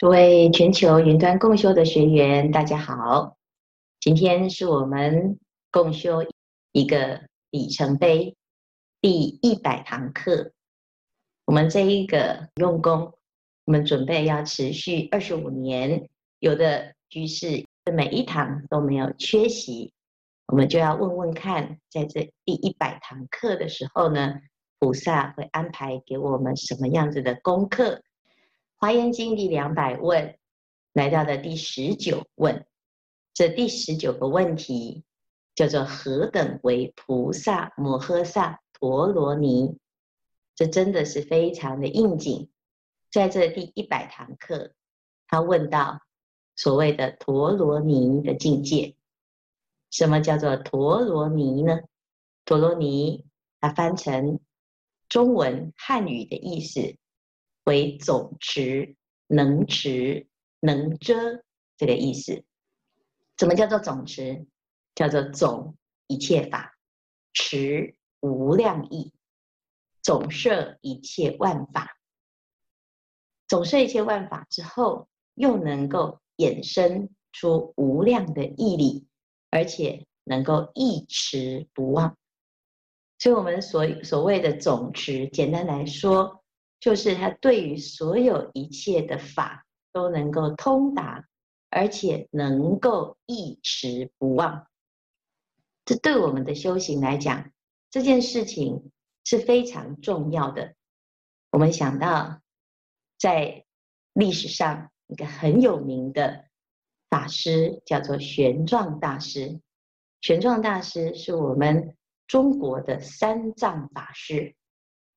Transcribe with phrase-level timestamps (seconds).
[0.00, 3.36] 各位全球云端共修的学员，大家好！
[4.00, 5.38] 今天是我们
[5.70, 6.26] 共修
[6.72, 7.20] 一个
[7.50, 8.34] 里程碑，
[9.00, 10.50] 第一百堂课。
[11.44, 13.14] 我们这一个用功，
[13.66, 16.08] 我们准备要持续二十五年。
[16.40, 17.64] 有的居士
[17.94, 19.92] 每一堂都没有缺席，
[20.48, 24.40] 我们就要问问看，在这第一百堂课的时候呢，
[24.80, 28.02] 菩萨会安排给我们什么样子的功课？
[28.84, 30.38] 华严经第两百问，
[30.92, 32.66] 来到的第十九问，
[33.32, 35.04] 这第十九个问题
[35.54, 39.78] 叫做何等为菩萨摩诃萨陀罗尼？
[40.54, 42.50] 这真的是非常的应景。
[43.10, 44.74] 在这第一百堂课，
[45.28, 46.02] 他问到
[46.54, 48.96] 所谓的陀罗尼的境界，
[49.88, 51.80] 什么叫做陀罗尼呢？
[52.44, 53.24] 陀罗尼，
[53.62, 54.40] 它翻成
[55.08, 56.98] 中文汉语的意思。
[57.64, 58.94] 为总持、
[59.26, 60.26] 能持、
[60.60, 61.14] 能遮
[61.76, 62.44] 这个意思。
[63.36, 64.46] 怎么叫做总持？
[64.94, 66.76] 叫做总一切法，
[67.32, 69.12] 持无量义，
[70.02, 71.98] 总摄一切万法。
[73.48, 79.08] 总摄一切万法之后，又能够衍生出无量的义理，
[79.50, 82.16] 而且能够一持不忘。
[83.18, 86.43] 所以，我们所所谓的总持，简单来说。
[86.84, 91.26] 就是他对于所有一切的法都能够通达，
[91.70, 94.66] 而且能够一持不忘。
[95.86, 97.50] 这对我们的修行来讲，
[97.90, 98.92] 这件事情
[99.24, 100.74] 是非常重要的。
[101.52, 102.42] 我们想到，
[103.18, 103.64] 在
[104.12, 106.44] 历史上一个很有名的
[107.08, 109.58] 法师叫做玄奘大师。
[110.20, 111.96] 玄奘大师是我们
[112.26, 114.54] 中国的三藏法师。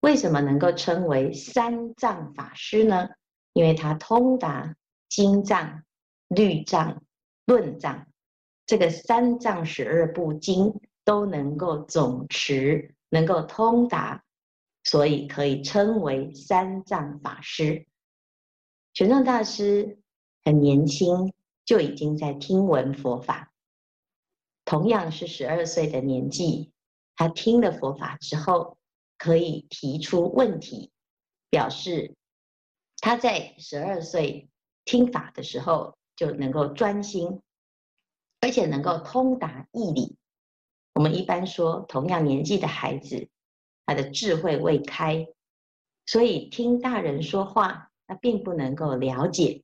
[0.02, 3.10] 为什么能够称为三藏法师呢？
[3.54, 4.76] 因为他通达
[5.10, 5.84] 经藏、
[6.28, 7.04] 律藏、
[7.46, 8.06] 论藏，
[8.68, 14.24] 这个三藏十二部经都能够总持，能够通达，
[14.84, 17.88] 所以可以称为三藏法师。
[18.94, 19.98] 玄奘大师
[20.46, 21.34] 很年轻
[21.66, 23.52] 就已经在听闻佛法，
[24.64, 26.72] 同样是十二岁的年纪，
[27.16, 28.77] 他听了佛法之后。
[29.18, 30.92] 可以提出问题，
[31.50, 32.16] 表示
[33.00, 34.48] 他在十二岁
[34.86, 37.42] 听法的时候就能够专心，
[38.40, 40.18] 而且能够通达义理。
[40.94, 43.28] 我们一般说，同样年纪的孩子，
[43.86, 45.28] 他的智慧未开，
[46.06, 49.64] 所以听大人说话，他并不能够了解。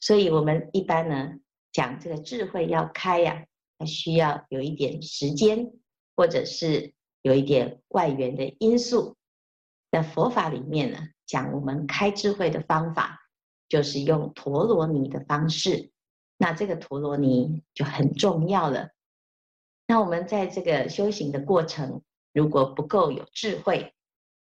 [0.00, 1.40] 所以我们一般呢
[1.72, 3.46] 讲这个智慧要开呀，
[3.78, 5.72] 他需要有一点时间，
[6.14, 6.94] 或者是。
[7.28, 9.14] 有一点外缘的因素，
[9.90, 13.20] 在佛法里面呢，讲我们开智慧的方法，
[13.68, 15.90] 就是用陀罗尼的方式。
[16.38, 18.92] 那这个陀罗尼就很重要了。
[19.86, 22.00] 那我们在这个修行的过程，
[22.32, 23.92] 如果不够有智慧，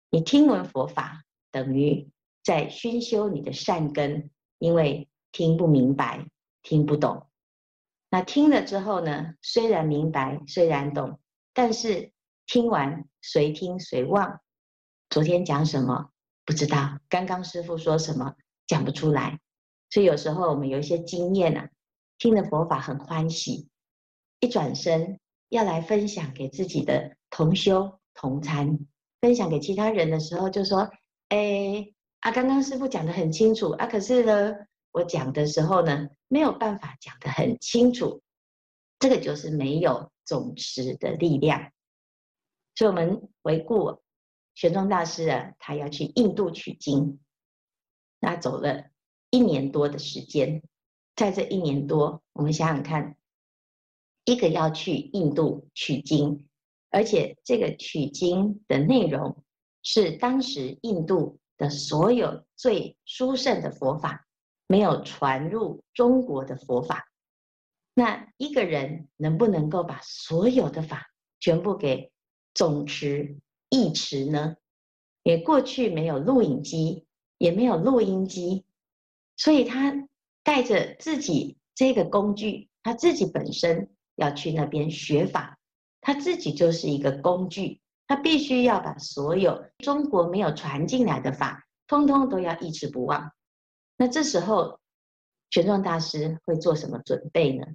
[0.09, 2.09] 你听闻佛法等于
[2.41, 6.25] 在熏修你的善根，因为听不明白，
[6.63, 7.27] 听不懂。
[8.09, 11.19] 那听了之后呢，虽然明白，虽然懂，
[11.53, 12.13] 但是。
[12.47, 14.39] 听完随听随忘，
[15.09, 16.11] 昨天讲什么？
[16.45, 18.35] 不知道，刚刚师傅说什么？
[18.65, 19.41] 讲不出来，
[19.89, 21.69] 所以有时候我们有一些经验啊，
[22.17, 23.67] 听了佛法很欢喜，
[24.39, 25.19] 一转身
[25.49, 28.79] 要来分享给自己的同修同参，
[29.19, 30.89] 分享给其他人的时候，就说
[31.27, 33.71] ：“哎，啊，刚刚师傅讲得很清楚。
[33.71, 34.55] 啊，可是呢，
[34.93, 38.21] 我讲的时候呢，没有办法讲得很清楚，
[38.99, 41.71] 这个就是没有总持的力量。”
[42.77, 44.03] 所以，我们回顾
[44.53, 47.19] 玄奘大师啊，他要去印度取经，
[48.19, 48.91] 那走了
[49.31, 50.61] 一年多的时间。
[51.15, 53.17] 在这一年多，我们想想看，
[54.25, 56.47] 一个要去印度取经，
[56.91, 59.43] 而且这个取经的内容
[59.81, 64.27] 是当时印度的所有最殊胜的佛法，
[64.67, 67.09] 没有传入中国的佛法。
[67.95, 72.11] 那一个人能不能够把所有的法全部给
[72.57, 73.37] 总持
[73.69, 74.55] 一持呢？
[75.21, 77.05] 也过去没有录影机，
[77.37, 78.65] 也没有录音机，
[79.35, 80.09] 所以他
[80.41, 85.59] 带着自己这个工具，他自己本身要去那边学法，
[86.01, 93.31] 他自己就是一个工具，他必须要把所有中国没有传进来的法，通通都要一直不忘。
[93.97, 94.79] 那这时候，
[95.51, 97.67] 玄奘大师会做什么准备呢？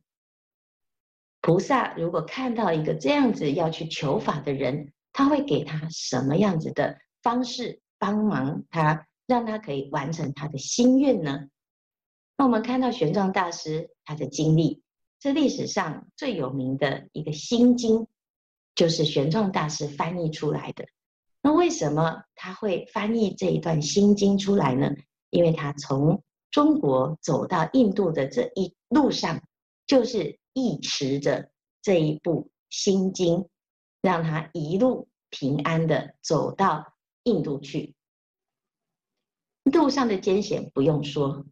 [1.43, 11.49] 菩萨如果看到一个这样子要去求法的人，他会给他什么样子的方式帮忙他，让他可以完成他的心愿呢？
[12.37, 14.83] 那我们看到玄奘大师他的经历，
[15.19, 18.06] 这历史上最有名的一个心经，
[18.75, 20.87] 就是玄奘大师翻译出来的。
[21.43, 24.95] 那为什么他会翻译这一段心经出来呢？
[25.31, 26.23] 因为他从
[26.53, 29.43] 中国走到印度的这一路上，
[29.87, 31.50] 就是忆持着
[31.81, 33.49] 这一部心经，
[34.00, 36.94] 让他一路平安的走到
[37.25, 37.94] 印度去。
[39.64, 41.46] 路上的艰险不用说，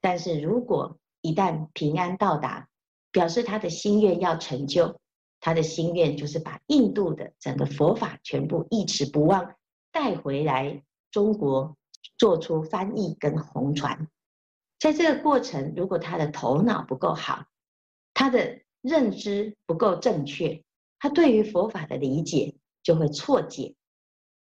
[0.00, 2.68] 但是如果一旦平安到达，
[3.10, 5.00] 表示他的心愿要成就。
[5.44, 9.56] 他的心愿就是把印度的整个佛法全部忆持不忘
[9.90, 11.76] 带回来中国，
[12.16, 14.08] 做出翻译跟红传。
[14.78, 17.44] 在这个过程，如果他的头脑不够好，
[18.22, 20.62] 他的认知不够正确，
[21.00, 23.74] 他对于佛法的理解就会错解。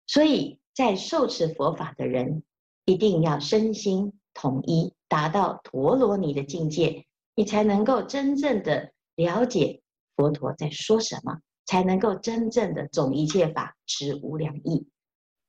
[0.06, 2.44] 所以在受持佛法的人，
[2.86, 9.82] 一定要身心统一，达到陀罗尼的境界，你才能够真正的了解。
[10.16, 14.88] 佛陀在说什么，才能够真正的总一切法持无量义？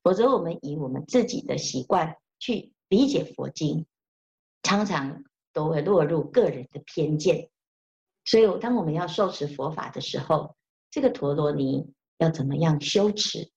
[0.02, 3.84] 否则，我们以我们自己的习惯去理解佛经，
[4.62, 7.50] 常常都会落入个人的偏见。
[8.24, 10.56] 所以，当我们要受持佛法的时候，
[10.90, 13.50] 这个陀罗尼要怎么样修持，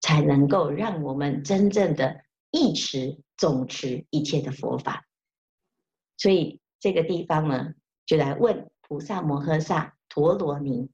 [0.00, 5.06] 才能够让我们真正的忆持总持一切的佛法？
[6.16, 7.74] 所以，这个地方呢，
[8.06, 9.94] 就来问菩萨摩诃萨。
[10.10, 10.90] 陀罗尼，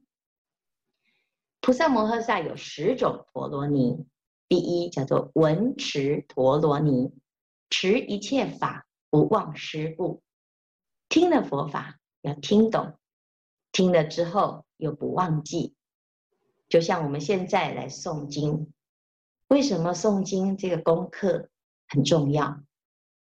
[1.61, 4.05] 菩萨摩诃萨有十种陀罗尼。
[4.49, 7.15] 第一叫做闻持陀罗尼，
[7.71, 10.21] 持一切法不忘失故。
[11.09, 12.99] 听了佛法要听懂，
[13.75, 15.75] 听了之后又不忘记。
[16.71, 18.73] 就像我们现在来诵经，
[19.49, 21.51] 为什么诵经这个功课
[21.89, 22.63] 很重要？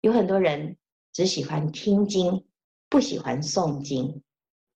[0.01, 0.77] 有很多人
[1.11, 2.45] 只喜欢听经，
[2.87, 4.21] 不喜欢诵经，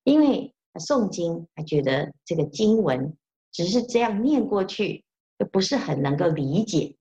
[0.03, 0.51] 因为。
[0.77, 3.15] 诵经，他觉得这个经文
[3.49, 5.05] 只是这样念过去，
[5.37, 6.97] 又不是很能够理解。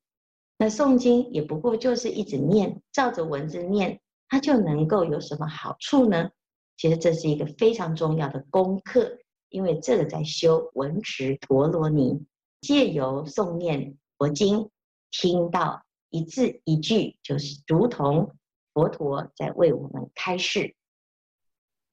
[0.57, 6.31] 那诵经也不过就是一直念，照着文字念，它就能够有什么好处呢？
[6.77, 9.19] 其实这是一个非常重要的功课，
[9.49, 12.25] 因为这个在修文持陀罗尼，
[12.61, 14.71] 借由诵念佛经，
[15.11, 18.35] 听到一字一句，就是如同
[18.73, 20.75] 佛陀在为我们开示。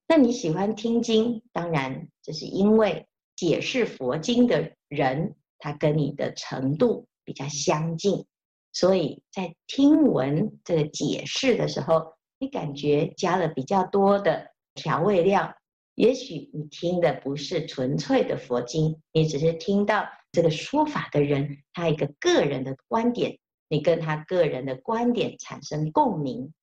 [0.08, 8.26] 那你喜欢听经，当然这是因为解释佛经的人，他跟你的程度比较相近，
[8.74, 15.56] 所以在听闻这个解释的时候，你感觉加了比较多的调味料。
[15.96, 23.38] 也许你听的不是纯粹的佛经，你只是听到这个说法的人他一个个人的观点，
[23.68, 26.54] 你跟他个人的观点产生共鸣。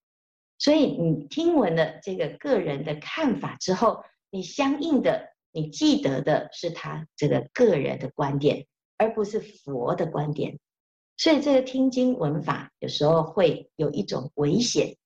[0.59, 8.67] 所以你听闻了这个个人的看法之后，你相应的，你记得的是他这个个人的观点，
[8.97, 10.59] 而不是佛的观点。
[11.17, 14.97] 所以这个听经闻法有时候会有一种危险，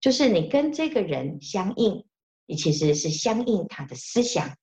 [0.00, 2.04] 就是你跟这个人相应，
[2.50, 4.56] 你其实是相应他的思想。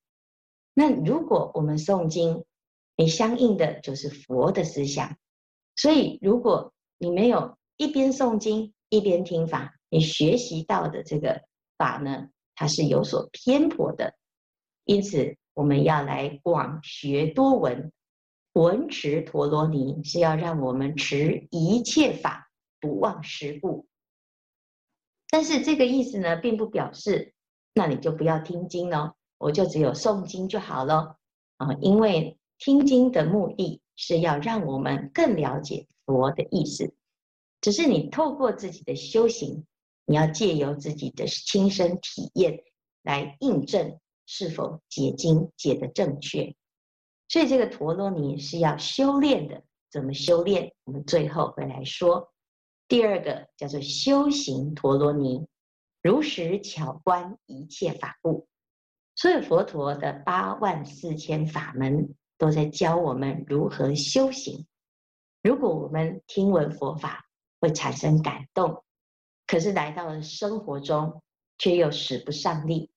[0.74, 2.44] 那如果我们诵经，
[2.98, 5.18] 你相应的就是佛的思想。
[5.78, 11.44] 所以如果你没有一边诵经一边听法，你学习到的这个
[11.78, 14.18] 法呢，它是有所偏颇的，
[14.84, 17.94] 因此我们要来广学多闻，
[18.52, 23.88] 闻持陀罗尼是要让我们持一切法不忘失故。
[25.30, 27.34] 但是这个意思呢，并不表示
[27.78, 31.16] 那你就不要听经喽，我就只有诵经就好了
[31.58, 36.92] 啊，因为听经的目的是要让我们更了解佛的意思，
[37.62, 39.66] 只是你透过自己的修行。
[40.10, 42.64] 你要借由自己的亲身体验
[43.04, 46.56] 来印证是否解经解得正确，
[47.28, 49.62] 所以这个陀罗尼是要修炼的。
[49.92, 50.74] 怎么修炼？
[50.86, 52.32] 我们最后会来说。
[52.88, 55.46] 第二个叫做修行陀罗尼，
[56.08, 58.48] 如实巧观一切法故。
[59.14, 64.66] 所以佛陀的八万四千法门都在教我们如何修行。
[65.44, 67.26] 如果我们听闻佛法，
[67.60, 68.86] 会产生感动。
[69.48, 71.22] 可是来到了生活中，
[71.58, 72.90] 却又使不上力，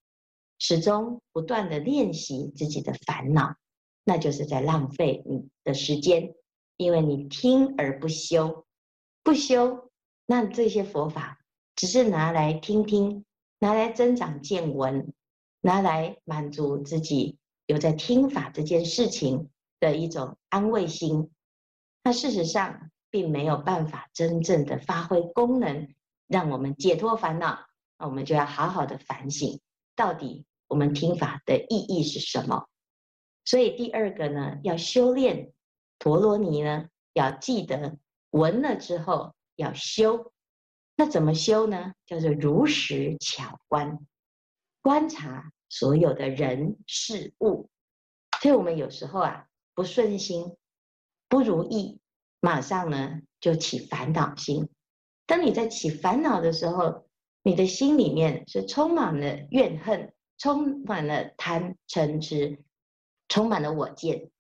[0.61, 3.57] 始终不断的练习自己的烦恼，
[4.05, 6.33] 那就是在浪费你的时间，
[6.77, 8.65] 因为你听而不修，
[9.25, 9.91] 不修，
[10.27, 11.40] 那这些佛法
[11.81, 13.25] 只是拿来听听，
[13.59, 15.15] 拿来增长见闻，
[15.63, 21.31] 拿来满足自己有在听法这件事情的一种安慰心，
[22.05, 25.89] 那事实上并没有办法真正的发挥功能。
[26.27, 27.59] 让我们解脱烦恼，
[27.99, 29.59] 那我们就要好好的反省，
[29.97, 32.69] 到底我们听法的意义是什么？
[33.47, 35.51] 所以第二个呢，要修炼
[35.99, 37.97] 陀罗尼呢，要记得
[38.33, 40.31] 闻了之后要修。
[41.01, 41.95] 那怎么修呢？
[42.05, 44.07] 叫做如实巧观，
[44.83, 47.71] 观察所有的人事物。
[48.43, 50.59] 所以我们有时候啊，不顺心、
[51.27, 52.01] 不如意，
[52.41, 54.69] 马上呢就起烦恼心。
[55.25, 57.07] 当你在起烦恼的时候，
[57.43, 62.63] 你的心里面是充满了怨恨，充满了贪嗔痴，
[63.27, 64.31] 充满了我见，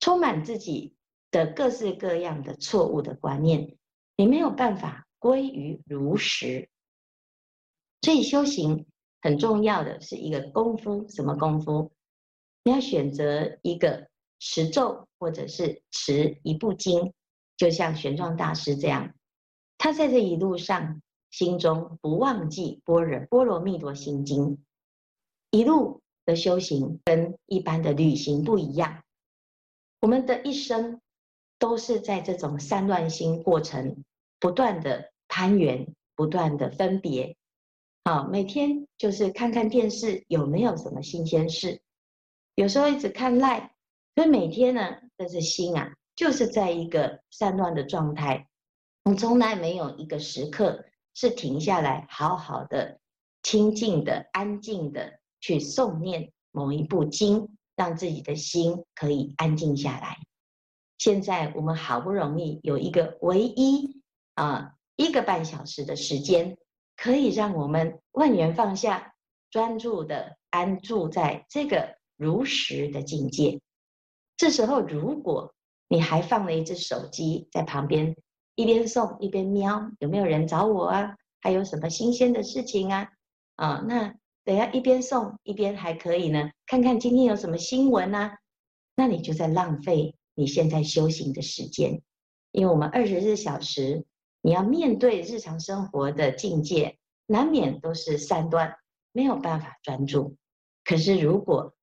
[0.00, 0.96] 充满自己
[1.30, 3.76] 的各式各样的错误的观念，
[4.16, 6.68] 你没有办法归于如实。
[8.02, 8.86] 所以修行
[9.20, 11.92] 很重要的是一个功夫，什么功夫？
[12.64, 14.08] 你要选择一个
[14.38, 17.12] 持咒，或者是持一部经，
[17.56, 19.14] 就像玄奘大师这样，
[19.76, 21.02] 他在这一路上。
[21.30, 24.64] 心中不忘记般若波罗蜜多心经，
[25.50, 29.02] 一路的修行跟一般的旅行不一样。
[30.00, 31.02] 我们的一生
[31.58, 34.04] 都是在这种散乱心过程，
[34.40, 37.36] 不断的攀缘，不断的分别。
[38.04, 41.80] 啊，每天就是看看电视有没有什么新鲜事，
[42.54, 43.74] 有时候一直看赖，
[44.14, 48.48] 所以每天呢，这是心啊，就是在一个散乱的状态，
[49.04, 50.84] 你从来没有一个时刻。
[51.14, 53.00] 是停下来，好好的、
[53.42, 60.16] 清静的、安静的去诵念某一部经，让自己的心可以安静下来。
[60.98, 63.97] 现在我们好不容易有一个唯一
[64.42, 66.56] 啊一个半小时的时间，
[66.96, 69.14] 可以让我们万缘放下，
[69.50, 73.60] 专注的安住在这个如实的境界。
[74.36, 75.52] 这时候，如果
[75.88, 78.16] 你还放了一只手机在旁边。
[78.54, 81.14] 一边送一边瞄，有没有人找我啊？
[81.40, 83.08] 还有什么新鲜的事情啊？
[83.54, 88.36] 啊，那等下一边送一边还可以呢，看看今天有什么新闻啊？
[88.96, 92.02] 那你就在浪费你现在修行的时间，
[92.50, 94.04] 因为我们二十四小时
[94.40, 98.76] 你要面对日常生活的境界，难免都是三端，
[99.12, 100.36] 没有办法专注。
[100.84, 101.74] 可是如果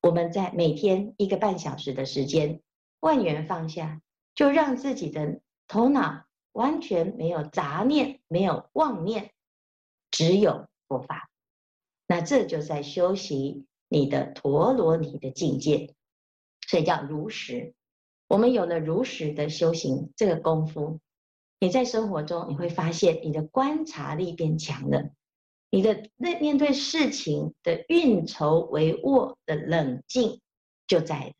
[0.00, 2.60] 我们在每天一个半小时的时间，
[3.00, 4.00] 万缘放下，
[4.34, 5.40] 就让自己的。
[5.72, 9.30] 头脑完全没有杂念，没有妄念，
[10.10, 11.30] 只有佛法。
[12.08, 15.94] 那这就在修习你的陀罗尼的境界，
[16.66, 17.72] 所以叫如实。
[18.26, 20.98] 我们有了如实的修行这个功夫，
[21.60, 25.10] 你在生活中你会发现你的观察力变强了，
[25.70, 30.40] 你的那面对事情的运筹帷幄的冷静
[30.88, 31.34] 就在。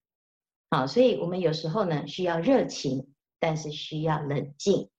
[0.70, 3.08] 好，所以我们有时候呢需要热情。
[3.42, 4.90] 但是需要冷静，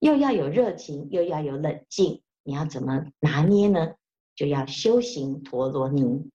[0.00, 3.94] 又要有热情，又要有冷静，你要怎么拿捏呢？
[4.34, 6.30] 就要修行陀罗尼。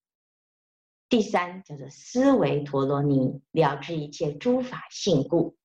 [1.08, 5.56] 第三叫做思维陀罗尼，了知一切诸法性故。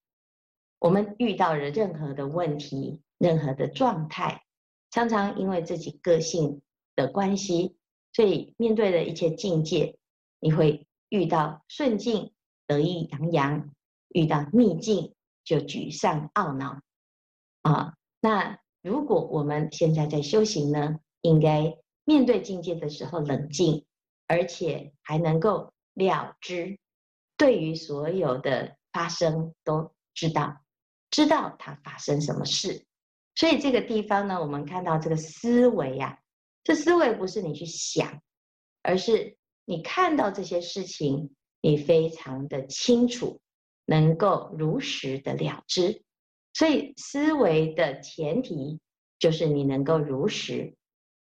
[0.79, 4.45] 我们遇到了任何的问题、任何的状态，
[4.91, 6.63] 常常因为自己个性
[6.95, 7.77] 的关系，
[8.13, 9.99] 所以面对的一切境界，
[10.41, 12.33] 你会遇到顺境
[12.67, 13.71] 得意洋洋，
[14.09, 15.13] 遇到逆境。
[15.47, 16.81] 就沮丧懊恼
[17.63, 17.95] 啊！
[18.21, 23.87] 那如果我们现在在修行呢，应该面对境界的时候冷静，
[24.27, 26.81] 而且还能够了知，
[27.37, 30.57] 对于所有的发生都知道，
[31.11, 32.85] 知道它发生什么事。
[33.35, 36.19] 所以这个地方呢，我们看到这个思维啊，
[36.65, 38.21] 这思维不是你去想，
[38.83, 43.41] 而是你看到这些事情，你非常的清楚。
[43.89, 46.03] 能够如实的了知，
[46.53, 48.81] 所以思维的前提
[49.17, 50.75] 就是你能够如实，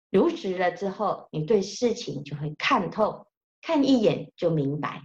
[0.08, 3.26] 如实了之后，你对事情就会看透，
[3.60, 5.02] 看一眼就明白。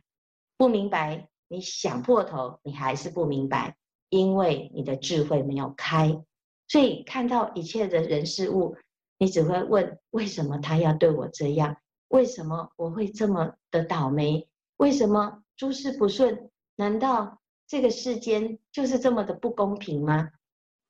[0.57, 3.75] 不明白，你想破头，你还是不明白，
[4.09, 6.21] 因为你的智慧没有开。
[6.67, 8.75] 所以看到一切的人事物，
[9.17, 11.77] 你只会问：为什么他要对我这样？
[12.09, 14.47] 为什么我会这么的倒霉？
[14.77, 16.49] 为什么诸事不顺？
[16.75, 17.39] 难道？
[17.67, 20.29] 这个世间就是这么的不公平吗？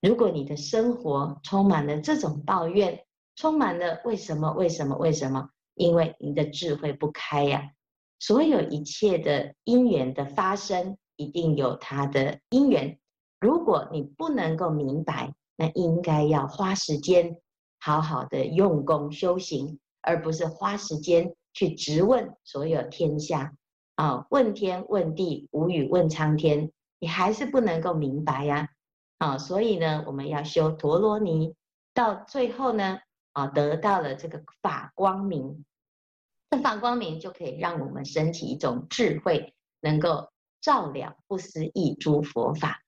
[0.01, 5.49] 如果你的生活充满了这种抱怨，充满了为什么为什么为什么？
[5.75, 7.71] 因为你的智慧不开呀、
[8.19, 12.97] 所有一切的因缘的发生，一定有它的因缘。
[13.39, 17.37] 如果你不能够明白，那应该要花时间
[17.79, 23.53] 好好的用功修行，而不是花时间去质问所有天下。
[23.95, 28.69] 啊，问天问地，无语问苍天，你还是不能够明白呀！
[29.17, 31.53] 啊，所以呢，我们要修陀罗尼，
[31.93, 32.99] 到最后呢，
[33.33, 35.65] 啊，得到了这个法光明。
[36.49, 40.29] 这法光明就可以让我们升起一种智慧，能够
[40.61, 42.81] 照亮不思议诸佛法。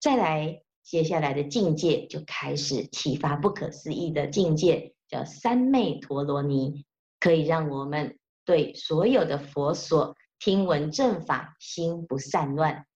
[0.00, 6.84] 再来，接下来的境界就开始启发不可思议的境界，叫三昧陀罗尼，
[7.20, 12.86] 可以让我们对所有的佛所听闻正法心不散乱。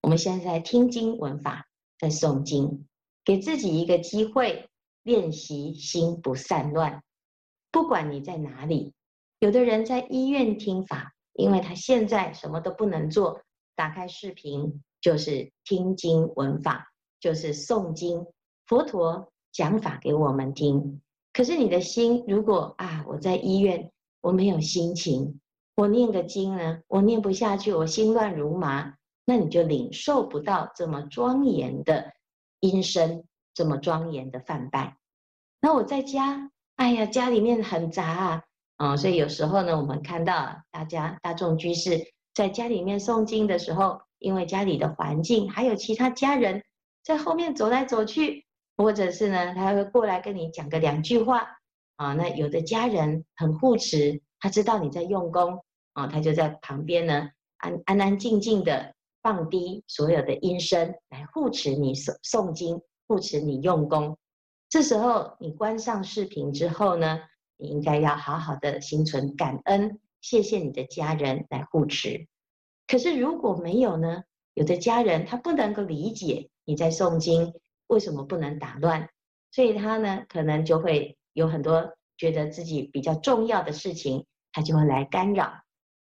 [0.00, 1.66] 我们现在听经闻法，
[1.98, 2.86] 在诵经，
[3.24, 4.68] 给自己一个机会
[5.02, 7.02] 练习心不散乱。
[7.70, 8.94] 不管你在哪里。
[9.40, 13.40] 有的人在医院听法，因为他现在什么都不能做，
[13.76, 16.88] 打开视频就是听经闻法，
[17.20, 18.26] 就是诵经，
[18.66, 21.00] 佛陀讲法给我们听。
[21.32, 23.90] 可是你的心，如果啊，我在医院，
[24.20, 25.40] 我没有心情，
[25.76, 32.12] 我念个经呢，我念不下去，我心乱如麻，那你就领受不到这么庄严的
[32.60, 33.24] 音声，
[33.54, 34.96] 这么庄严的梵呗。
[35.60, 38.42] 那我在家，哎呀，家里面很杂啊。
[38.76, 46.62] 啊、哦，所以有时候呢，我们看到大家大众居士在家里面诵经的时候，因为家里的环境还有其他家人
[47.02, 48.44] 在后面走来走去，
[48.76, 51.48] 或者是呢，他会过来跟你讲个两句话
[51.96, 52.12] 啊。
[52.14, 64.16] 那有的家人很护持，他知道你在用功啊，他就在旁边呢，安安安静静的放低所有的音声来护持你诵诵经，护持你用功。
[64.68, 67.20] 这时候你关上视频之后呢，
[67.56, 72.26] 你应该要好好的心存感恩，谢谢你的家人来护持。
[72.88, 74.24] 可是如果没有呢？
[74.54, 77.52] 有的家人他不能够理解你在诵经，
[77.86, 79.08] 为什么不能打乱？
[79.52, 85.52] 所以他呢，可能就会有很多觉得自己比较重要的事情，他就会来干扰。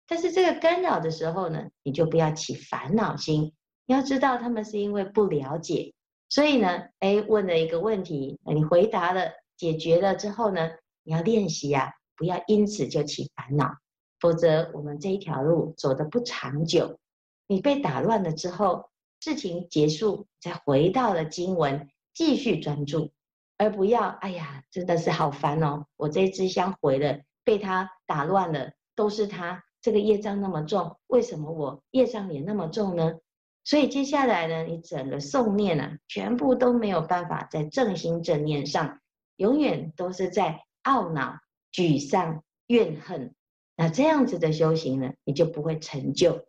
[0.07, 3.53] 但是这个干扰的时候呢，你就不要起烦恼心。
[3.85, 5.93] 你要知道他们是因为不了解，
[6.29, 10.69] 所以呢，哎，问了一个问题，你回答了，解决了之后呢？
[11.03, 13.69] 你要练习呀，不要因此就起烦恼，
[14.19, 16.99] 否则我们这一条路走得不长久。
[17.47, 18.89] 你被打乱了之后，
[19.19, 23.11] 事情结束，再回到了经文，继续专注，
[23.57, 25.85] 而不要哎呀，真的是好烦哦！
[25.95, 33.15] 我这支香毁了，被他打乱了，都是他这个业障那么重，为什么我业障也那么重呢？
[33.63, 38.99] 所以接下来呢，你整个诵念啊，全部都没有办法在正心正念上，
[39.37, 40.63] 永远都是在。
[40.83, 41.37] 懊恼、
[41.73, 43.35] 沮丧、怨恨，
[43.77, 46.45] 那这样子的修行呢，你就不会成就。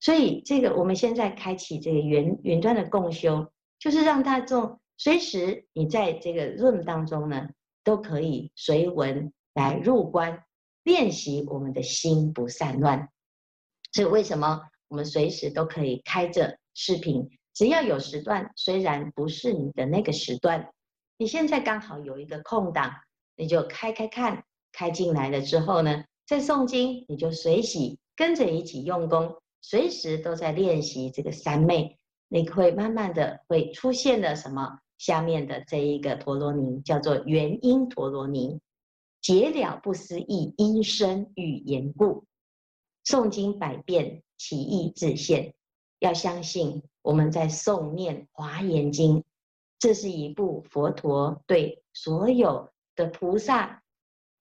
[0.00, 7.50] 所以，这个我们现在开启这个云云端的共修，就是让大众随时你在这个 room 当中呢，
[7.84, 10.44] 都可以随文来入观
[10.84, 13.10] 练习我们的心不散乱。
[13.92, 17.28] 所以，为什么我们随时都可以开着视频？
[17.52, 20.70] 只要有时段，虽然不是你的那个时段，
[21.18, 22.92] 你现在刚好有一个空档。
[23.40, 34.78] 你就开开看，开进来了之后呢，在诵经，你就随喜跟着一起用功，随时都在练习这个三昧，你会慢慢的会出现了什么？
[34.98, 38.60] 下面的这一个陀罗尼叫做元音陀罗尼，
[39.22, 42.26] 解了不思议音声语言故，
[43.06, 45.54] 诵经百遍，其义自现。
[46.00, 49.24] 要相信我们在诵念华严经，
[49.78, 52.68] 这是一部佛陀对所有。
[52.98, 53.80] 的菩萨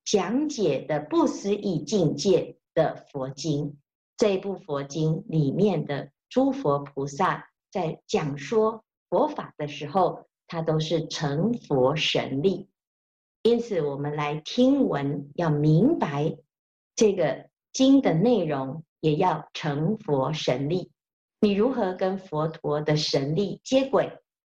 [0.07, 3.77] 讲解的不思议境界的佛经，
[4.15, 12.69] 这部佛经里面的诸佛菩萨在讲说佛法的时候，他都是成佛神力。
[13.43, 16.37] 因此，我们来听闻，要明白
[16.95, 20.89] 这个经的内容，也要成佛神力。
[21.41, 24.09] 你如何跟佛陀的神力接轨？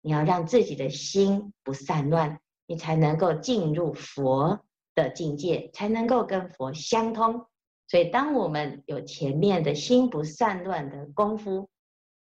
[0.03, 2.39] 你要让自己的心不散乱。
[2.71, 4.61] 你才能够进入佛
[5.03, 7.47] 的境界，才能够跟佛相通。
[7.87, 11.69] 所以，当我们有前面的心不散乱的功夫，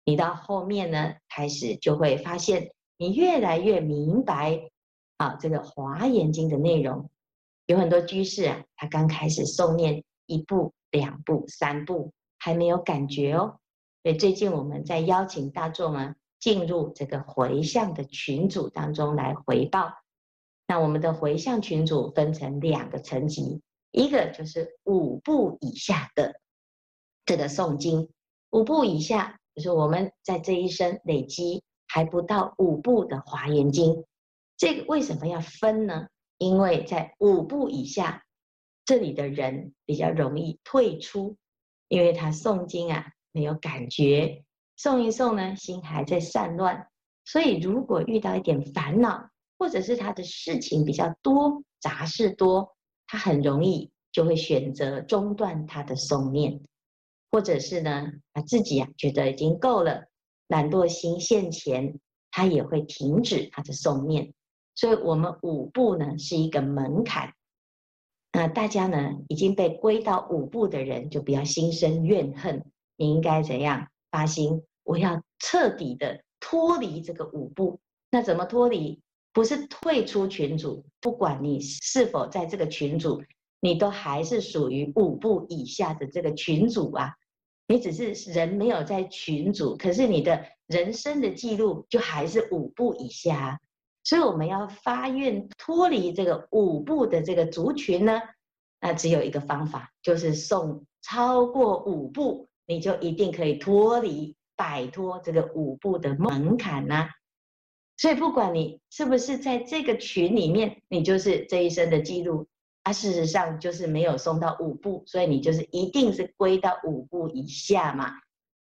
[0.05, 4.61] 你到后面呢，开始就会发现，你越来越明白
[5.17, 7.09] 啊，这个《华严经》的内容。
[7.67, 13.59] 有很多居士啊，他刚开始诵念一步、两步、三步，还没有感觉哦。
[14.03, 19.91] 所以最近我们在邀请大众啊，进入这个回向的群组当中来回报。
[20.67, 23.61] 那我们的回向群组分成两个层级，
[23.93, 26.41] 一个就是五步以下的
[27.27, 28.09] 这个诵经，
[28.51, 34.07] 五步以下就是我们在这一生累积还不到五步的华严经。
[34.57, 36.07] 这个为什么要分呢？
[36.39, 38.25] 因为在五步以下，
[38.87, 41.37] 这里的人比较容易退出，
[41.89, 44.45] 因为他诵经啊没有感觉，
[44.79, 46.89] 诵一诵呢心还在散乱，
[47.27, 49.29] 所以如果遇到一点烦恼。
[49.65, 56.61] 或者是他的事情比较多，杂事多，他很容易就会选择中断他的诵念，
[57.31, 60.05] 或者是呢，他自己啊觉得已经够了，
[60.49, 61.99] 懒惰心现前，
[62.31, 64.35] 他也会停止他的诵念。
[64.75, 67.33] 所以，我们五步呢是一个门槛。
[68.33, 72.63] 那大家呢已经被归到五步的人，就不要心生怨恨。
[72.99, 74.63] 你应该怎样发心？
[74.83, 77.81] 我要彻底的脱离这个五步。
[78.11, 79.01] 那怎么脱离？
[79.35, 83.23] 不是退出群组，不管你是否在这个群组，
[83.61, 87.13] 你都还是属于五步以下的这个群组啊。
[87.67, 93.61] 你只是人没有在群组，可是你的人生的记录就还是五步以下。
[94.05, 98.21] 所以我们要发愿脱离这个五步的这个族群呢，
[98.81, 107.09] 那只有一个方法，就是送超过五步，你就一定可以脱离、摆脱这个五步的门槛呐。
[107.97, 112.47] 所以不管你是不是在这个群里面，你就是这一生的记录，
[112.83, 118.13] 啊，事实上就是没有送到五步，所以你就是一定是归到五步以下嘛。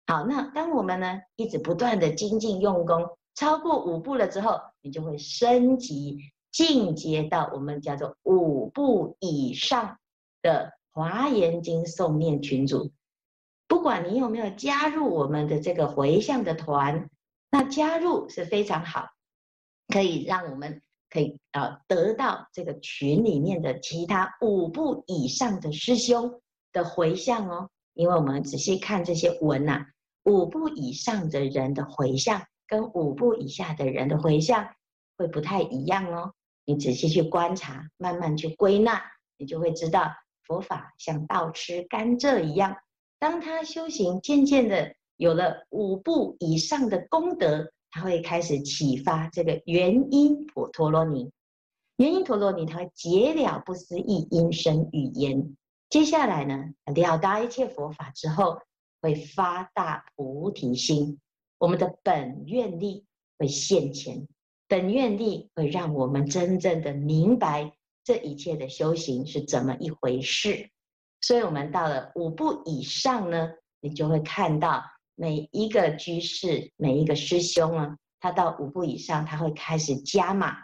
[0.07, 3.09] 好，那当我们呢一直不断的精进用功。
[3.37, 6.19] 超过五步了之后，你就会升级
[6.51, 9.99] 进阶到我们叫做五步以上
[10.43, 12.90] 的华严经诵念群组。
[13.69, 17.09] 不管你有没有加入我们的这个回向的团，
[17.51, 19.09] 那加入是非常好，
[19.90, 26.40] 可以让我们可以呃得到这个群里面的其他五部以上的师兄
[26.72, 27.68] 的回向哦。
[27.94, 29.87] 因为我们仔细看这些文呐、啊，
[30.24, 32.40] 五部以上的人的回向。
[32.70, 34.64] 跟五部以下的人的回向
[35.16, 36.33] 会不太一样哦。
[36.64, 39.03] 你仔细去观察，慢慢去归纳，
[39.37, 40.09] 你就会知道
[40.46, 42.76] 佛法像倒吃甘蔗一样。
[43.18, 51.31] 当他修行渐渐的有了五步以上的功德，他会开始启发这个原因陀陀罗尼。
[51.96, 55.57] 原因陀罗尼，他会解了不思议音声语言。
[55.88, 58.59] 接下来呢，了达一切佛法之后，
[59.03, 61.18] 会发大菩提心。
[61.59, 63.05] 我们的本愿力
[63.38, 64.26] 会现前，
[64.66, 67.72] 本愿力会让我们真正的明白
[68.03, 70.70] 这一切的修行是怎么一回事。
[71.20, 73.50] 所以，我们到了五步以上呢，
[73.81, 74.83] 你就会看到
[75.20, 80.56] 每一个居士、每一个师兄啊，他到五部以上，他会开始加码，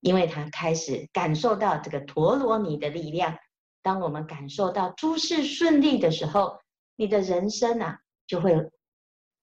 [0.00, 3.38] 因为他开始感受到这个陀罗尼的力量。
[3.80, 6.58] 当我们感受到诸事顺利的时候，
[6.96, 8.68] 你的人生啊，就会。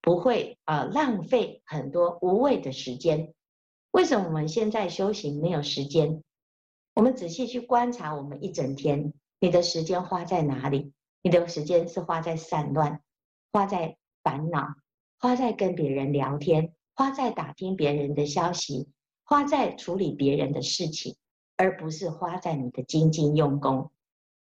[0.02, 3.34] 不会啊，浪费很多无谓的时间。
[3.92, 6.22] 为什么我们现在修行没有时间？
[6.96, 10.94] 我们仔细去观察，我们一整天，你的时间花在哪里？
[11.22, 13.02] 你的时间是花在散乱，
[13.52, 14.76] 花在烦恼，
[15.18, 18.90] 花在跟别人聊天，花在打听别人的消息，
[19.24, 21.16] 花在处理别人的事情，
[21.58, 23.92] 而不是花在你的精进用功。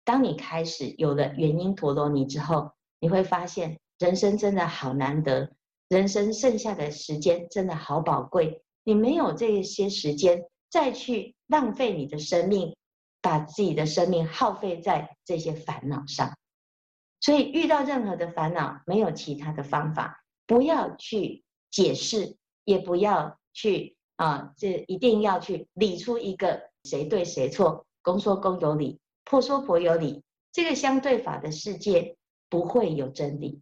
[0.04, 3.78] 当你开始有了原因陀罗尼之后，你会发现。
[3.98, 5.50] 人生真的好难得，
[5.88, 8.62] 人生剩下的时间真的好宝贵。
[8.84, 12.76] 你没有这些时间再去浪费你的生命，
[13.22, 16.36] 把自己的生命耗费在这些烦恼上。
[17.20, 30.22] 所以遇到任何的烦恼，没有其他的方法，不要去解释，也不要去啊，这一定要去理出一个谁对谁错，公说公有理，婆说婆有理。
[30.52, 32.16] 这个相对法的世界
[32.48, 33.60] 不会有真理。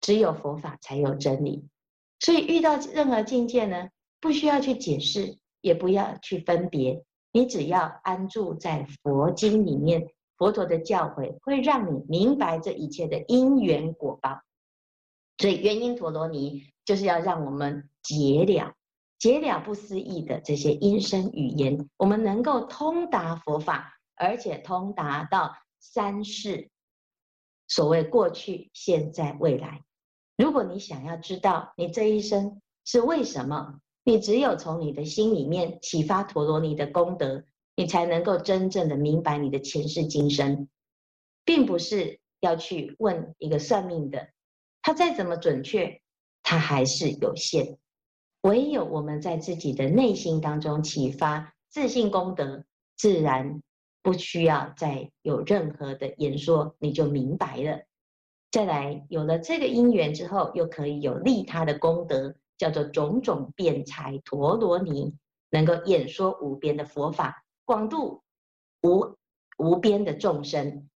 [0.00, 1.66] 只有佛法才有真理，
[2.20, 3.88] 所以遇到任何境界呢，
[4.20, 14.40] 不需要去解释，也不要去分别，你只要安住在佛经里面，佛陀的教诲会让你明白这一切的因缘果报。
[15.36, 18.72] 所以原因陀罗尼就是要让我们解了
[19.18, 26.70] 解了不思议的这些音声语言，我们能够通达佛法，而且通达到三世，
[27.66, 29.82] 所谓过去、现在、未来。
[30.36, 37.44] 如果你想要知道你这一生是为什么，你只有从你的心里面启发陀罗尼的功德，
[37.78, 40.68] 你才能够真正的明白你的前世今生，
[41.44, 44.30] 并不是要去问一个算命的，
[44.82, 46.00] 他再怎么准确，
[46.42, 47.78] 他还是有限。
[48.40, 52.64] 唯有我们在自己的内心当中启发自信功德，
[52.96, 53.62] 自然
[54.02, 57.84] 不需要再有任何的言说，你就明白了。
[58.50, 65.14] 再来，有了这个因缘之后，又可以有利他的功德，叫做种种辩才陀罗尼，
[65.50, 68.22] 能够演说无边的佛法，广度
[68.80, 69.14] 无
[69.58, 70.88] 无边的众生。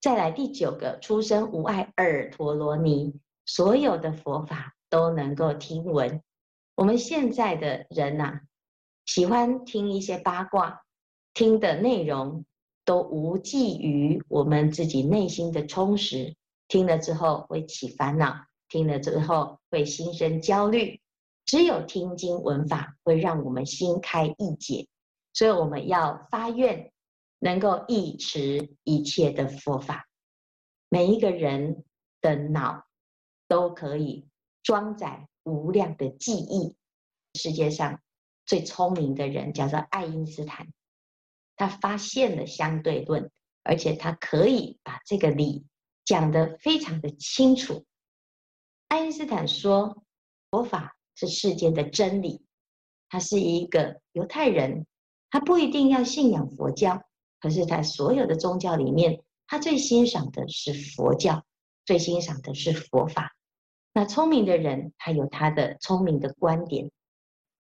[0.00, 6.22] 再来第九个，出生无碍耳陀罗尼，所有的佛法都能够听闻。
[6.76, 8.40] 我们现在的人呐、啊，
[9.04, 10.80] 喜欢听一些八卦，
[11.34, 12.46] 听的内容
[12.86, 16.34] 都无济于我们自己内心的充实。
[16.68, 21.02] 听了之后会起烦恼，听了之后会心生焦虑。
[21.44, 24.88] 只有听经闻法会让我们心开意解，
[25.38, 26.90] 所以我们要发愿，
[27.38, 30.08] 能够忆持一切的佛法。
[30.88, 31.84] 每一个人
[32.20, 32.88] 的脑
[33.46, 34.26] 都可以
[34.64, 36.76] 装载无量的记忆。
[37.34, 38.02] 世界上
[38.46, 40.66] 最聪明的人叫做爱因斯坦，
[41.54, 43.30] 他发现了相对论，
[43.62, 45.64] 而且他可以把这个理
[46.04, 47.86] 讲得非常的清楚。
[48.88, 50.02] 爱因斯坦说，
[50.50, 50.96] 佛法。
[51.20, 52.44] 是世间的真理，
[53.08, 54.86] 他是一个犹太人，
[55.30, 57.02] 他不一定要信仰佛教，
[57.40, 61.44] 可是他所有的宗教里面，他最欣赏的是佛教，
[61.84, 63.34] 最欣赏的是佛法。
[63.92, 66.90] 那聪明的人，他有他的聪明的观点。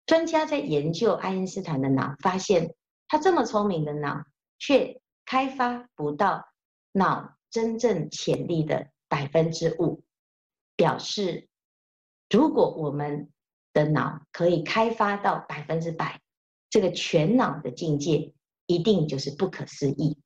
[0.06, 2.76] 专家在研究爱因斯坦的脑，发现
[3.08, 4.24] 他这么聪明的脑，
[4.58, 6.46] 却开发不到
[6.92, 10.04] 脑真正潜力的百分之五，
[10.76, 11.48] 表示
[12.30, 13.32] 如果我们
[13.74, 16.22] 的脑可以开发到百分之百，
[16.70, 18.34] 这个全脑的境界
[18.66, 20.20] 一定就是不可思议。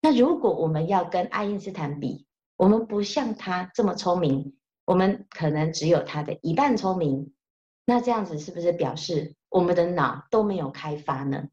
[0.00, 7.32] 那如果我们要跟爱因斯坦比，我们不像他这么聪明，我们可能只有他的一半聪明。
[7.84, 11.48] 那这样子是不是表示我们的脑都没有开发呢？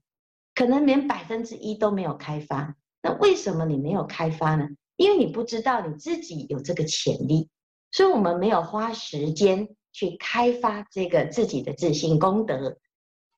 [0.55, 2.75] 可能连百分之一都没有开发。
[3.01, 4.67] 那为什么你没有开发呢？
[4.95, 7.49] 因为你不知道你自己有这个潜力，
[7.91, 9.75] 所以我们没有花时间。
[9.91, 12.77] 去开发这个自己的自信功德，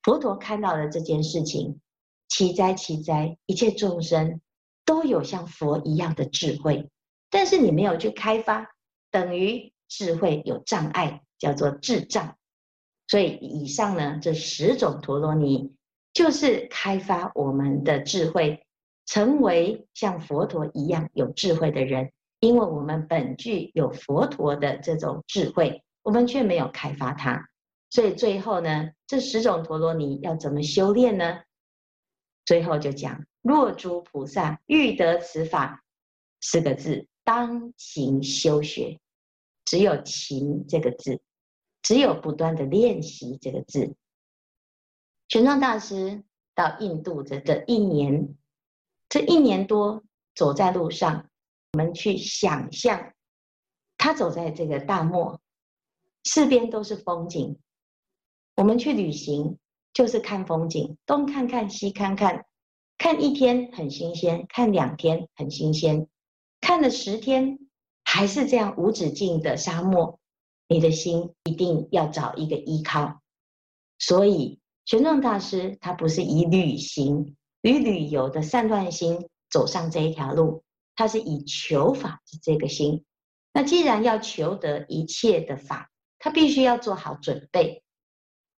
[0.03, 1.79] 佛陀看到了这件事情，
[2.27, 3.37] 奇哉奇哉！
[3.45, 4.41] 一切众生
[4.85, 6.89] 都有像佛一样的智慧，
[7.29, 8.67] 但是你没有去开发，
[9.11, 12.35] 等于智慧有障碍，叫做智障。
[13.07, 15.73] 所以以上呢，这十种陀罗尼
[16.13, 18.65] 就是开发我们的智慧，
[19.05, 25.83] 成为像佛陀一样有智慧的人，因为我们本具有佛陀的这种智慧。
[26.03, 27.47] 我们却没有开发它，
[27.91, 31.41] 所以最后呢，这十种陀罗尼要怎么修炼呢？
[32.45, 35.83] 最后就讲：若诸菩萨欲得此法，
[36.39, 39.01] 四个字，当勤修学。
[39.65, 41.19] 只有勤这个字，
[41.81, 43.97] 只有不断的练习这个字。
[45.27, 46.23] 玄奘大师
[46.55, 48.37] 到印度的这一年，
[49.09, 51.29] 这一年多走在路上，
[51.73, 53.11] 我们去想象
[53.97, 55.41] 他走在这个大漠。
[56.23, 57.59] 四边都是风景，
[58.61, 59.57] 我们去旅行
[59.91, 62.45] 就是看风景，东看看西看看，
[62.95, 66.07] 看一天很新鲜，看两天很新鲜，
[66.61, 67.57] 看了十天
[68.03, 70.19] 还是这样无止境的沙漠，
[70.67, 73.23] 你的心一定要找一个依靠。
[73.97, 80.63] 所以玄奘大师他不是以旅行与旅游的散乱心走上这一条路，
[80.95, 83.05] 他是以求法的这个心。
[83.53, 87.81] 那既然要求得一切的法，他必须要做好准备，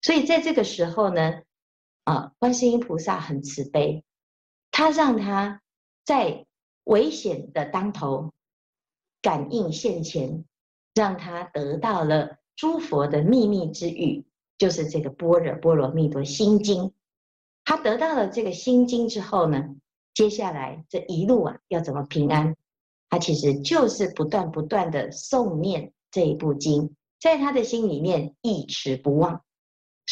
[0.04, 1.42] 所以在这个时候呢，
[2.04, 4.04] 啊，观世音菩萨很慈悲，
[4.70, 5.62] 他让他
[6.06, 6.46] 在
[6.84, 8.32] 危险的当头
[9.22, 10.44] 感应现前，
[10.94, 14.26] 让他得到了诸佛的秘密之语，
[14.58, 16.84] 就是这个《般若波罗蜜多心经》。
[17.64, 19.70] 他得到了这个心经之后呢，
[20.14, 22.58] 接下来这一路啊要怎么平安？
[23.10, 26.94] 他其实就是不断不断的诵念这一部经。
[27.22, 29.46] 在他的心里面一直不忘，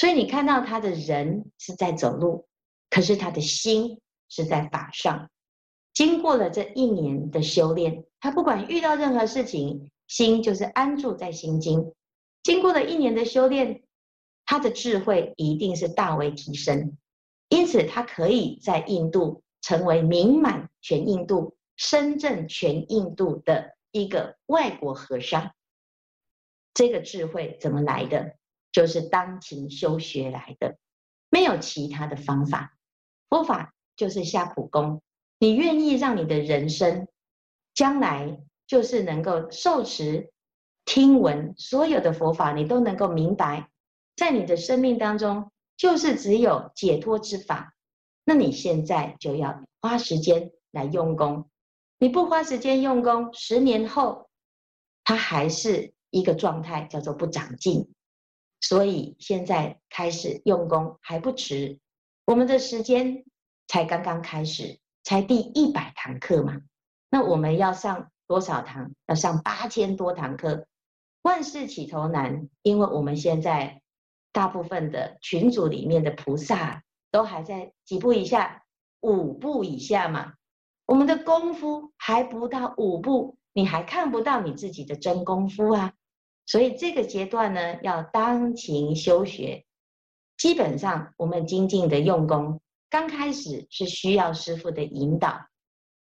[0.02, 2.48] 所以你看到他的人是在走路，
[2.90, 5.30] 可是他的心是在法上。
[5.94, 11.94] 经过了这一年的修炼，他不管遇到任何事情，心就是安住在心经。
[12.42, 13.84] 经过了一年的修炼，
[14.44, 16.98] 他的智慧一定是大为提升，
[17.50, 25.52] 因此他可以在印度成为名满全印度、深圳全印度的一个外国和尚。
[26.74, 28.34] 这个智慧怎么来的？
[28.72, 30.78] 就是当勤修学来的，
[31.30, 32.78] 没有其他的方法。
[33.30, 35.02] 佛法就是下苦功，
[35.40, 37.08] 你愿意让你的人生
[37.74, 40.32] 将来就是能够受持、
[40.86, 43.70] 听闻所有的佛法，你都能够明白，
[44.16, 47.74] 在你的生命当中就是只有解脱之法。
[48.24, 51.50] 那你现在就要花时间来用功，
[52.00, 54.30] 你不花时间用功，十年后
[55.04, 55.94] 它还是。
[56.14, 57.90] 一个状态叫做不长进，
[58.62, 61.80] 所以现在开始用功还不迟。
[62.26, 63.26] 我们的时间
[63.68, 66.62] 才刚刚开始，才第一百堂课嘛。
[67.10, 68.92] 那我们要上多少堂？
[69.08, 70.68] 要上八千多堂课。
[71.24, 73.82] 万事起头难，因为我们现在
[74.32, 78.64] 大部分的群组里面的菩萨都还在几步以下，
[79.02, 80.34] 五步以下嘛。
[80.86, 85.94] 我们的功夫还不到五步，你还看不到你自己的真功夫啊。
[86.46, 89.66] 所以这个阶段呢，要当勤修学。
[90.38, 95.40] 基本上，我们精进的用功，刚开始是需要师傅的引导。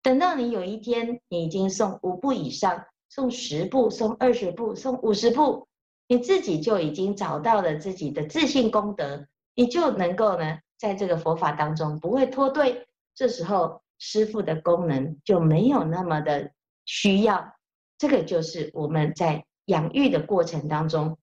[0.03, 5.67] 等到你有一天，你已经诵五部以上，诵十部，诵二十部，诵五十部，
[6.07, 12.87] 你自己就已经找到了自己的自信功德，你就能够呢，在这个佛法当中不会脱队。
[13.15, 16.51] 这时候，师傅的功能就没有那么的
[16.85, 17.53] 需要。
[17.97, 21.17] 这个就是我们在养育的过程当中，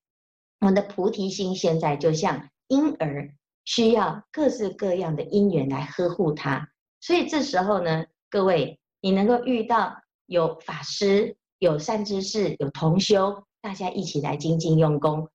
[0.60, 3.34] 我们的菩提心现在就像婴儿，
[3.66, 6.70] 需要各式各样的因缘来呵护他。
[7.00, 8.06] 所以这时候呢。
[8.30, 15.28] 各位，你能够遇到有法师、有善知识、有同修，大家一起来精进用功，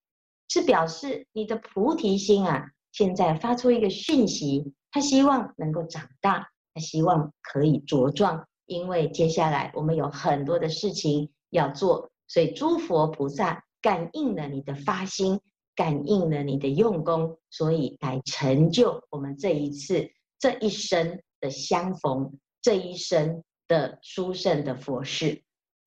[0.50, 15.42] 是表示你的菩提心啊，现在发出一个讯息，他希望能够长大，他希望可以茁壮，因为接下来我们有很多的事情要做，所以诸佛菩萨感应了你的发心，
[15.76, 22.40] 感应了你的用功，所以来成就我们这一次这一生的相逢。
[22.62, 25.42] 这一生的殊胜的佛事，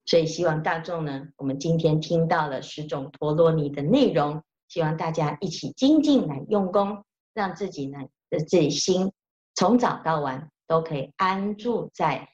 [0.06, 7.98] 所以希望大众呢，我们今天听到了十种陀罗尼的内容，希望大家一起精进来用功，让自己呢
[8.30, 9.12] 的自己心
[9.54, 12.26] 从早到晚都可以安住在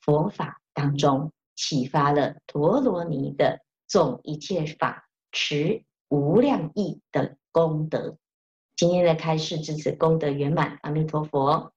[0.00, 8.16] 佛法当中，启发了陀罗尼的总一切法持无量意的功德。
[8.76, 11.73] 今天的开示至此功德圆满，阿弥陀佛。